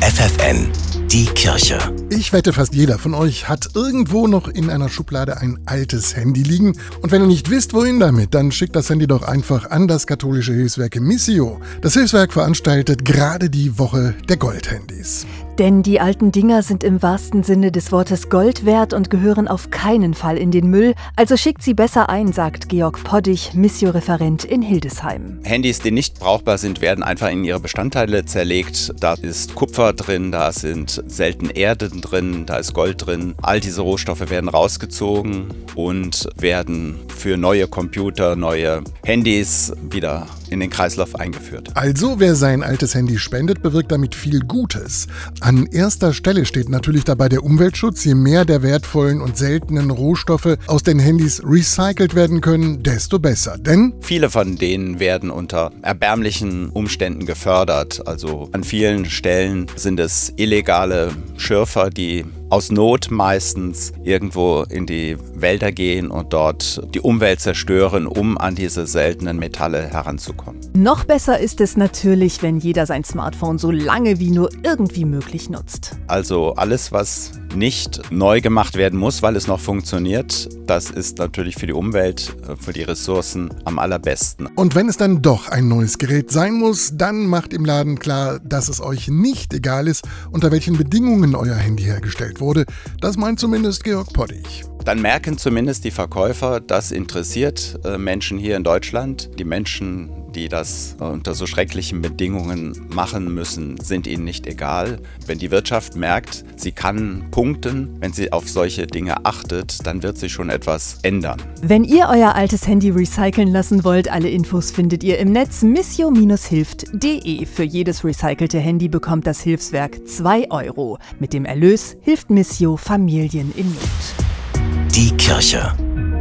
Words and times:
FFN, 0.00 0.68
die 1.08 1.26
Kirche. 1.26 1.78
Ich 2.08 2.32
wette, 2.32 2.52
fast 2.52 2.72
jeder 2.72 2.98
von 2.98 3.14
euch 3.14 3.48
hat 3.48 3.70
irgendwo 3.74 4.28
noch 4.28 4.46
in 4.46 4.70
einer 4.70 4.88
Schublade 4.88 5.38
ein 5.38 5.58
altes 5.66 6.16
Handy 6.16 6.42
liegen. 6.42 6.78
Und 7.02 7.10
wenn 7.10 7.22
ihr 7.22 7.26
nicht 7.26 7.50
wisst, 7.50 7.74
wohin 7.74 7.98
damit, 7.98 8.32
dann 8.32 8.52
schickt 8.52 8.76
das 8.76 8.88
Handy 8.90 9.06
doch 9.06 9.22
einfach 9.22 9.70
an 9.70 9.88
das 9.88 10.06
katholische 10.06 10.52
Hilfswerk 10.52 11.00
Missio. 11.00 11.60
Das 11.82 11.94
Hilfswerk 11.94 12.32
veranstaltet 12.32 13.04
gerade 13.04 13.50
die 13.50 13.78
Woche 13.78 14.14
der 14.28 14.36
Goldhandys. 14.36 15.26
Denn 15.58 15.82
die 15.82 15.98
alten 15.98 16.30
Dinger 16.30 16.62
sind 16.62 16.84
im 16.84 17.02
wahrsten 17.02 17.42
Sinne 17.42 17.72
des 17.72 17.90
Wortes 17.90 18.28
Gold 18.28 18.64
wert 18.64 18.92
und 18.92 19.10
gehören 19.10 19.48
auf 19.48 19.70
keinen 19.70 20.14
Fall 20.14 20.38
in 20.38 20.52
den 20.52 20.70
Müll. 20.70 20.94
Also 21.16 21.36
schickt 21.36 21.62
sie 21.62 21.74
besser 21.74 22.08
ein, 22.08 22.32
sagt 22.32 22.68
Georg 22.68 23.02
Poddig, 23.02 23.54
Missio-Referent 23.54 24.44
in 24.44 24.62
Hildesheim. 24.62 25.40
Handys, 25.42 25.80
die 25.80 25.90
nicht 25.90 26.20
brauchbar 26.20 26.58
sind, 26.58 26.80
werden 26.80 27.02
einfach 27.02 27.28
in 27.30 27.42
ihre 27.42 27.58
Bestandteile 27.58 28.24
zerlegt. 28.24 28.94
Da 29.00 29.14
ist 29.14 29.56
Kupfer 29.56 29.94
drin, 29.94 30.30
da 30.30 30.52
sind 30.52 31.02
selten 31.08 31.50
Erden 31.50 32.02
drin, 32.02 32.46
da 32.46 32.58
ist 32.58 32.72
Gold 32.72 33.04
drin. 33.04 33.34
All 33.42 33.58
diese 33.58 33.80
Rohstoffe 33.80 34.30
werden 34.30 34.48
rausgezogen 34.48 35.48
und 35.74 36.28
werden 36.36 37.00
für 37.18 37.36
neue 37.36 37.66
Computer, 37.68 38.36
neue 38.36 38.82
Handys 39.04 39.72
wieder 39.90 40.26
in 40.50 40.60
den 40.60 40.70
Kreislauf 40.70 41.14
eingeführt. 41.14 41.70
Also, 41.74 42.20
wer 42.20 42.34
sein 42.34 42.62
altes 42.62 42.94
Handy 42.94 43.18
spendet, 43.18 43.62
bewirkt 43.62 43.92
damit 43.92 44.14
viel 44.14 44.40
Gutes. 44.40 45.06
An 45.40 45.66
erster 45.66 46.12
Stelle 46.12 46.46
steht 46.46 46.68
natürlich 46.68 47.04
dabei 47.04 47.28
der 47.28 47.44
Umweltschutz. 47.44 48.04
Je 48.04 48.14
mehr 48.14 48.44
der 48.44 48.62
wertvollen 48.62 49.20
und 49.20 49.36
seltenen 49.36 49.90
Rohstoffe 49.90 50.56
aus 50.66 50.82
den 50.82 50.98
Handys 50.98 51.42
recycelt 51.44 52.14
werden 52.14 52.40
können, 52.40 52.82
desto 52.82 53.18
besser. 53.18 53.58
Denn 53.58 53.94
viele 54.00 54.30
von 54.30 54.56
denen 54.56 55.00
werden 55.00 55.30
unter 55.30 55.72
erbärmlichen 55.82 56.70
Umständen 56.70 57.26
gefördert. 57.26 58.06
Also 58.06 58.48
an 58.52 58.64
vielen 58.64 59.06
Stellen 59.06 59.66
sind 59.76 60.00
es 60.00 60.32
illegale 60.36 61.12
Schürfer, 61.36 61.90
die 61.90 62.24
aus 62.50 62.70
Not 62.70 63.10
meistens 63.10 63.92
irgendwo 64.04 64.62
in 64.62 64.86
die 64.86 65.16
Wälder 65.34 65.72
gehen 65.72 66.10
und 66.10 66.32
dort 66.32 66.80
die 66.94 67.00
Umwelt 67.00 67.40
zerstören, 67.40 68.06
um 68.06 68.38
an 68.38 68.54
diese 68.54 68.86
seltenen 68.86 69.38
Metalle 69.38 69.82
heranzukommen. 69.82 70.60
Noch 70.80 71.02
besser 71.02 71.40
ist 71.40 71.60
es 71.60 71.76
natürlich, 71.76 72.40
wenn 72.40 72.58
jeder 72.58 72.86
sein 72.86 73.02
Smartphone 73.02 73.58
so 73.58 73.72
lange 73.72 74.20
wie 74.20 74.30
nur 74.30 74.48
irgendwie 74.62 75.04
möglich 75.04 75.50
nutzt. 75.50 75.96
Also 76.06 76.54
alles, 76.54 76.92
was 76.92 77.32
nicht 77.56 78.12
neu 78.12 78.40
gemacht 78.40 78.76
werden 78.76 78.96
muss, 78.96 79.20
weil 79.20 79.34
es 79.34 79.48
noch 79.48 79.58
funktioniert, 79.58 80.48
das 80.68 80.92
ist 80.92 81.18
natürlich 81.18 81.56
für 81.56 81.66
die 81.66 81.72
Umwelt, 81.72 82.36
äh, 82.48 82.54
für 82.54 82.72
die 82.72 82.84
Ressourcen 82.84 83.50
am 83.64 83.80
allerbesten. 83.80 84.46
Und 84.54 84.76
wenn 84.76 84.88
es 84.88 84.96
dann 84.96 85.20
doch 85.20 85.48
ein 85.48 85.66
neues 85.66 85.98
Gerät 85.98 86.30
sein 86.30 86.52
muss, 86.52 86.92
dann 86.94 87.26
macht 87.26 87.52
im 87.52 87.64
Laden 87.64 87.98
klar, 87.98 88.38
dass 88.38 88.68
es 88.68 88.80
euch 88.80 89.08
nicht 89.08 89.52
egal 89.54 89.88
ist, 89.88 90.06
unter 90.30 90.52
welchen 90.52 90.78
Bedingungen 90.78 91.34
euer 91.34 91.56
Handy 91.56 91.82
hergestellt 91.82 92.40
wurde. 92.40 92.66
Das 93.00 93.16
meint 93.16 93.40
zumindest 93.40 93.82
Georg 93.82 94.12
Poddig 94.12 94.64
dann 94.88 95.02
merken 95.02 95.36
zumindest 95.36 95.84
die 95.84 95.90
Verkäufer, 95.90 96.60
das 96.60 96.92
interessiert 96.92 97.78
äh, 97.84 97.98
Menschen 97.98 98.38
hier 98.38 98.56
in 98.56 98.64
Deutschland. 98.64 99.28
Die 99.38 99.44
Menschen, 99.44 100.08
die 100.34 100.48
das 100.48 100.96
unter 100.98 101.34
so 101.34 101.46
schrecklichen 101.46 102.02
Bedingungen 102.02 102.86
machen 102.88 103.32
müssen, 103.32 103.78
sind 103.80 104.06
ihnen 104.06 104.24
nicht 104.24 104.46
egal. 104.46 105.00
Wenn 105.26 105.38
die 105.38 105.50
Wirtschaft 105.50 105.96
merkt, 105.96 106.44
sie 106.56 106.72
kann 106.72 107.26
punkten, 107.30 107.96
wenn 108.00 108.12
sie 108.12 108.32
auf 108.32 108.48
solche 108.48 108.86
Dinge 108.86 109.24
achtet, 109.24 109.86
dann 109.86 110.02
wird 110.02 110.18
sich 110.18 110.32
schon 110.32 110.50
etwas 110.50 110.98
ändern. 111.02 111.40
Wenn 111.62 111.84
ihr 111.84 112.08
euer 112.10 112.34
altes 112.34 112.66
Handy 112.66 112.90
recyceln 112.90 113.48
lassen 113.48 113.84
wollt, 113.84 114.10
alle 114.10 114.28
Infos 114.30 114.70
findet 114.70 115.02
ihr 115.04 115.18
im 115.18 115.32
Netz 115.32 115.62
missio-hilft.de. 115.62 117.46
Für 117.46 117.64
jedes 117.64 118.04
recycelte 118.04 118.58
Handy 118.58 118.88
bekommt 118.88 119.26
das 119.26 119.40
Hilfswerk 119.40 120.06
2 120.06 120.50
Euro. 120.50 120.98
Mit 121.18 121.32
dem 121.32 121.44
Erlös 121.44 121.96
hilft 122.00 122.30
Missio 122.30 122.76
Familien 122.76 123.52
in 123.56 123.68
Not. 123.68 124.94
Die 124.94 125.10
Kirche 125.16 125.74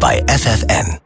bei 0.00 0.24
FFN. 0.26 1.03